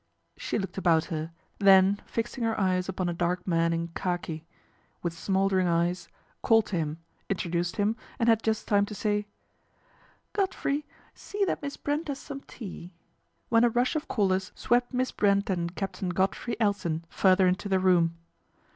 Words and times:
"She 0.35 0.57
looked 0.57 0.79
about 0.79 1.05
her, 1.13 1.31
then 1.59 2.01
fixing 2.07 2.43
her 2.43 2.59
eyes 2.59 2.89
upon 2.89 3.07
a 3.07 3.13
dark 3.13 3.45
man 3.45 3.71
in 3.71 3.89
khaki, 3.89 4.47
with 5.03 5.13
smouldering 5.13 5.67
eyes, 5.67 6.09
called 6.41 6.65
to 6.73 6.75
him, 6.75 6.97
introduced 7.29 7.75
him, 7.75 7.95
and 8.17 8.27
had 8.27 8.41
just 8.41 8.67
time 8.67 8.87
to 8.87 8.95
say:" 8.95 9.27
Godfrey, 10.33 10.87
see 11.13 11.45
that 11.45 11.61
Miss 11.61 11.77
Brent 11.77 12.07
has 12.07 12.17
some 12.17 12.41
tea," 12.41 12.93
when 13.49 13.63
a 13.63 13.69
rush 13.69 13.95
of 13.95 14.07
callers 14.07 14.51
swept 14.55 14.91
Miss 14.91 15.11
Brent 15.11 15.51
and 15.51 15.75
Captain 15.75 16.09
Godfrey 16.09 16.57
Elton 16.59 17.05
further 17.07 17.45
into 17.45 17.69
the 17.69 17.77
room. 17.79 18.17